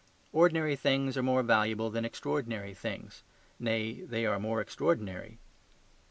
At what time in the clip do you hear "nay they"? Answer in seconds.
3.59-4.25